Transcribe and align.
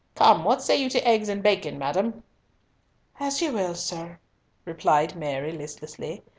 Come, 0.15 0.43
what 0.43 0.63
say 0.63 0.77
you 0.81 0.89
to 0.89 1.07
eggs 1.07 1.29
and 1.29 1.43
bacon, 1.43 1.77
madam?" 1.77 2.23
"As 3.19 3.39
you 3.39 3.53
will, 3.53 3.75
sir," 3.75 4.17
replied 4.65 5.15
Mary, 5.15 5.51
listlessly. 5.51 6.23